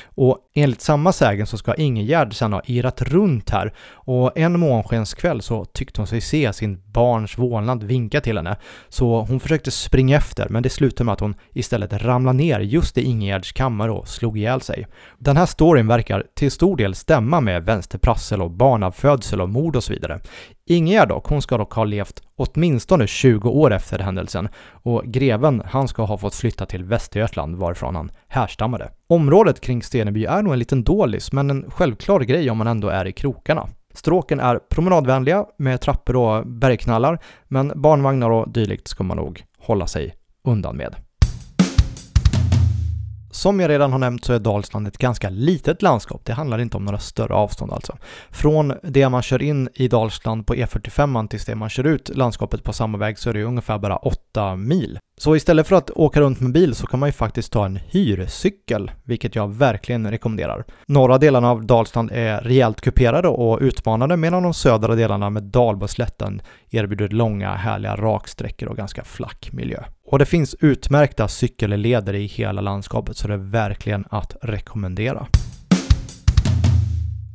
Och 0.05 0.37
enligt 0.55 0.81
samma 0.81 1.13
sägen 1.13 1.47
så 1.47 1.57
ska 1.57 1.75
Ingegärd 1.75 2.35
sen 2.35 2.53
ha 2.53 2.61
irrat 2.65 3.01
runt 3.01 3.49
här 3.49 3.73
och 3.91 4.37
en 4.37 4.59
månskenskväll 4.59 5.41
så 5.41 5.65
tyckte 5.65 6.01
hon 6.01 6.07
sig 6.07 6.21
se 6.21 6.53
sin 6.53 6.81
barns 6.91 7.37
vålnad 7.37 7.83
vinka 7.83 8.21
till 8.21 8.37
henne. 8.37 8.55
Så 8.89 9.21
hon 9.21 9.39
försökte 9.39 9.71
springa 9.71 10.17
efter 10.17 10.49
men 10.49 10.63
det 10.63 10.69
slutade 10.69 11.05
med 11.05 11.13
att 11.13 11.19
hon 11.19 11.35
istället 11.53 11.93
ramlade 11.93 12.37
ner 12.37 12.59
just 12.59 12.97
i 12.97 13.01
Ingegärds 13.03 13.51
kammare 13.51 13.91
och 13.91 14.07
slog 14.07 14.37
ihjäl 14.37 14.61
sig. 14.61 14.87
Den 15.19 15.37
här 15.37 15.45
storyn 15.45 15.87
verkar 15.87 16.23
till 16.35 16.51
stor 16.51 16.77
del 16.77 16.95
stämma 16.95 17.41
med 17.41 17.65
vänsterprassel 17.65 18.41
och 18.41 18.51
barnavfödsel 18.51 19.41
och 19.41 19.49
mord 19.49 19.75
och 19.75 19.83
så 19.83 19.93
vidare. 19.93 20.19
Ingegärd 20.65 21.09
dock, 21.09 21.27
hon 21.27 21.41
ska 21.41 21.57
dock 21.57 21.73
ha 21.73 21.83
levt 21.83 22.21
åtminstone 22.35 23.07
20 23.07 23.49
år 23.49 23.73
efter 23.73 23.99
händelsen 23.99 24.49
och 24.71 25.03
greven, 25.05 25.61
han 25.65 25.87
ska 25.87 26.03
ha 26.03 26.17
fått 26.17 26.35
flytta 26.35 26.65
till 26.65 26.83
Västergötland 26.83 27.55
varifrån 27.55 27.95
han 27.95 28.11
härstammade. 28.27 28.91
Området 29.07 29.61
kring 29.61 29.83
Steneby 29.83 30.25
är 30.25 30.41
nog 30.41 30.53
en 30.53 30.59
liten 30.59 30.83
dålis, 30.83 31.31
men 31.31 31.49
en 31.49 31.71
självklar 31.71 32.19
grej 32.19 32.49
om 32.49 32.57
man 32.57 32.67
ändå 32.67 32.87
är 32.87 33.05
i 33.05 33.11
krokarna. 33.11 33.67
Stråken 33.93 34.39
är 34.39 34.59
promenadvänliga 34.69 35.45
med 35.57 35.81
trappor 35.81 36.15
och 36.15 36.47
bergknallar, 36.47 37.19
men 37.47 37.71
barnvagnar 37.75 38.29
och 38.29 38.49
dylikt 38.49 38.87
ska 38.87 39.03
man 39.03 39.17
nog 39.17 39.43
hålla 39.57 39.87
sig 39.87 40.15
undan 40.43 40.77
med. 40.77 40.95
Som 43.33 43.59
jag 43.59 43.69
redan 43.69 43.91
har 43.91 43.99
nämnt 43.99 44.25
så 44.25 44.33
är 44.33 44.39
Dalsland 44.39 44.87
ett 44.87 44.97
ganska 44.97 45.29
litet 45.29 45.81
landskap. 45.81 46.21
Det 46.25 46.33
handlar 46.33 46.59
inte 46.59 46.77
om 46.77 46.85
några 46.85 46.99
större 46.99 47.33
avstånd 47.33 47.73
alltså. 47.73 47.97
Från 48.31 48.73
det 48.83 49.09
man 49.09 49.21
kör 49.21 49.41
in 49.41 49.69
i 49.73 49.87
Dalsland 49.87 50.47
på 50.47 50.55
E45 50.55 51.27
tills 51.27 51.45
det 51.45 51.55
man 51.55 51.69
kör 51.69 51.83
ut 51.83 52.11
landskapet 52.15 52.63
på 52.63 52.73
samma 52.73 52.97
väg 52.97 53.19
så 53.19 53.29
är 53.29 53.33
det 53.33 53.43
ungefär 53.43 53.79
bara 53.79 53.97
8 53.97 54.55
mil. 54.55 54.99
Så 55.17 55.35
istället 55.35 55.67
för 55.67 55.75
att 55.75 55.89
åka 55.89 56.21
runt 56.21 56.39
med 56.39 56.51
bil 56.51 56.75
så 56.75 56.87
kan 56.87 56.99
man 56.99 57.09
ju 57.09 57.13
faktiskt 57.13 57.51
ta 57.51 57.65
en 57.65 57.75
hyrcykel, 57.75 58.91
vilket 59.03 59.35
jag 59.35 59.53
verkligen 59.53 60.11
rekommenderar. 60.11 60.65
Norra 60.87 61.17
delarna 61.17 61.51
av 61.51 61.65
Dalsland 61.65 62.11
är 62.11 62.41
rejält 62.41 62.81
kuperade 62.81 63.27
och 63.27 63.59
utmanande 63.61 64.17
medan 64.17 64.43
de 64.43 64.53
södra 64.53 64.95
delarna 64.95 65.29
med 65.29 65.43
Dalbaslätten 65.43 66.41
erbjuder 66.69 67.09
långa 67.09 67.55
härliga 67.55 67.95
raksträckor 67.95 68.69
och 68.69 68.77
ganska 68.77 69.03
flack 69.03 69.49
miljö. 69.51 69.83
Och 70.05 70.19
det 70.19 70.25
finns 70.25 70.55
utmärkta 70.59 71.27
cykelleder 71.27 72.13
i 72.13 72.25
hela 72.25 72.61
landskapet 72.61 73.17
så 73.17 73.27
det 73.27 73.33
är 73.33 73.37
verkligen 73.37 74.05
att 74.09 74.35
rekommendera. 74.41 75.27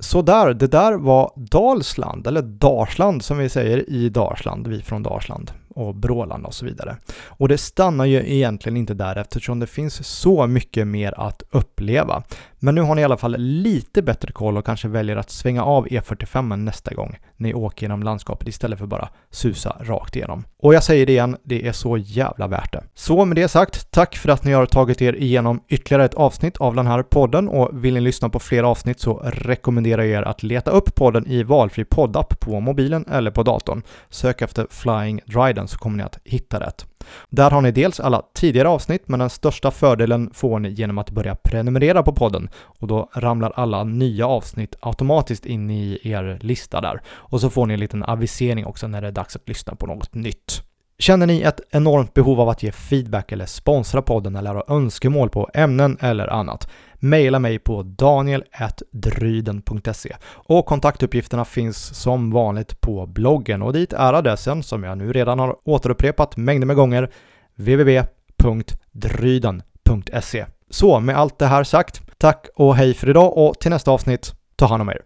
Så 0.00 0.22
där, 0.22 0.54
det 0.54 0.66
där 0.66 0.98
var 0.98 1.32
Dalsland, 1.36 2.26
eller 2.26 2.42
Dalsland 2.42 3.24
som 3.24 3.38
vi 3.38 3.48
säger 3.48 3.90
i 3.90 4.08
Dalsland, 4.08 4.66
vi 4.66 4.82
från 4.82 5.02
Dalsland 5.02 5.50
och 5.78 5.94
brålande 5.94 6.46
och 6.46 6.54
så 6.54 6.64
vidare. 6.64 6.96
Och 7.26 7.48
det 7.48 7.58
stannar 7.58 8.04
ju 8.04 8.34
egentligen 8.34 8.76
inte 8.76 8.94
där 8.94 9.16
eftersom 9.16 9.58
det 9.58 9.66
finns 9.66 10.06
så 10.06 10.46
mycket 10.46 10.86
mer 10.86 11.14
att 11.16 11.42
uppleva. 11.50 12.22
Men 12.58 12.74
nu 12.74 12.80
har 12.80 12.94
ni 12.94 13.00
i 13.00 13.04
alla 13.04 13.16
fall 13.16 13.36
lite 13.38 14.02
bättre 14.02 14.32
koll 14.32 14.56
och 14.56 14.66
kanske 14.66 14.88
väljer 14.88 15.16
att 15.16 15.30
svänga 15.30 15.64
av 15.64 15.86
E45 15.86 16.56
nästa 16.56 16.94
gång 16.94 17.18
ni 17.36 17.54
åker 17.54 17.84
genom 17.84 18.02
landskapet 18.02 18.48
istället 18.48 18.78
för 18.78 18.86
bara 18.86 19.08
susa 19.30 19.76
rakt 19.80 20.16
igenom. 20.16 20.44
Och 20.58 20.74
jag 20.74 20.84
säger 20.84 21.06
det 21.06 21.12
igen, 21.12 21.36
det 21.44 21.66
är 21.66 21.72
så 21.72 21.96
jävla 21.96 22.46
värt 22.46 22.72
det. 22.72 22.84
Så 22.94 23.24
med 23.24 23.36
det 23.36 23.48
sagt, 23.48 23.90
tack 23.90 24.16
för 24.16 24.28
att 24.28 24.44
ni 24.44 24.52
har 24.52 24.66
tagit 24.66 25.02
er 25.02 25.12
igenom 25.12 25.60
ytterligare 25.68 26.04
ett 26.04 26.14
avsnitt 26.14 26.56
av 26.56 26.74
den 26.74 26.86
här 26.86 27.02
podden 27.02 27.48
och 27.48 27.84
vill 27.84 27.94
ni 27.94 28.00
lyssna 28.00 28.28
på 28.28 28.38
fler 28.38 28.62
avsnitt 28.62 29.00
så 29.00 29.22
rekommenderar 29.24 30.02
jag 30.02 30.22
er 30.22 30.22
att 30.22 30.42
leta 30.42 30.70
upp 30.70 30.94
podden 30.94 31.26
i 31.26 31.42
valfri 31.42 31.84
poddapp 31.84 32.40
på 32.40 32.60
mobilen 32.60 33.04
eller 33.10 33.30
på 33.30 33.42
datorn. 33.42 33.82
Sök 34.08 34.42
efter 34.42 34.66
Flying 34.70 35.20
Dryden 35.26 35.67
så 35.68 35.78
kommer 35.78 35.96
ni 35.96 36.02
att 36.02 36.18
hitta 36.24 36.60
rätt. 36.60 36.86
Där 37.30 37.50
har 37.50 37.60
ni 37.60 37.70
dels 37.70 38.00
alla 38.00 38.22
tidigare 38.34 38.68
avsnitt, 38.68 39.08
men 39.08 39.18
den 39.18 39.30
största 39.30 39.70
fördelen 39.70 40.30
får 40.34 40.58
ni 40.58 40.68
genom 40.68 40.98
att 40.98 41.10
börja 41.10 41.34
prenumerera 41.34 42.02
på 42.02 42.12
podden 42.12 42.48
och 42.54 42.88
då 42.88 43.10
ramlar 43.14 43.52
alla 43.56 43.84
nya 43.84 44.26
avsnitt 44.26 44.76
automatiskt 44.80 45.46
in 45.46 45.70
i 45.70 46.00
er 46.02 46.38
lista 46.42 46.80
där. 46.80 47.00
Och 47.08 47.40
så 47.40 47.50
får 47.50 47.66
ni 47.66 47.74
en 47.74 47.80
liten 47.80 48.04
avisering 48.04 48.66
också 48.66 48.86
när 48.86 49.00
det 49.00 49.08
är 49.08 49.12
dags 49.12 49.36
att 49.36 49.48
lyssna 49.48 49.74
på 49.74 49.86
något 49.86 50.14
nytt. 50.14 50.62
Känner 51.00 51.26
ni 51.26 51.42
ett 51.42 51.60
enormt 51.70 52.14
behov 52.14 52.40
av 52.40 52.48
att 52.48 52.62
ge 52.62 52.72
feedback 52.72 53.32
eller 53.32 53.46
sponsra 53.46 54.02
podden 54.02 54.36
eller 54.36 54.54
har 54.54 54.64
önskemål 54.68 55.30
på 55.30 55.50
ämnen 55.54 55.98
eller 56.00 56.26
annat? 56.26 56.68
Maila 56.94 57.38
mig 57.38 57.58
på 57.58 57.82
daniel.dryden.se 57.82 60.16
och 60.26 60.66
kontaktuppgifterna 60.66 61.44
finns 61.44 62.00
som 62.02 62.30
vanligt 62.30 62.80
på 62.80 63.06
bloggen 63.06 63.62
och 63.62 63.72
dit 63.72 63.92
är 63.92 64.12
adressen 64.12 64.62
som 64.62 64.84
jag 64.84 64.98
nu 64.98 65.12
redan 65.12 65.38
har 65.38 65.56
återupprepat 65.64 66.36
mängder 66.36 66.66
med 66.66 66.76
gånger 66.76 67.10
www.dryden.se. 67.54 70.46
Så 70.70 71.00
med 71.00 71.16
allt 71.16 71.38
det 71.38 71.46
här 71.46 71.64
sagt, 71.64 72.02
tack 72.18 72.46
och 72.54 72.76
hej 72.76 72.94
för 72.94 73.10
idag 73.10 73.36
och 73.36 73.60
till 73.60 73.70
nästa 73.70 73.90
avsnitt, 73.90 74.32
ta 74.56 74.66
hand 74.66 74.82
om 74.82 74.88
er. 74.88 75.02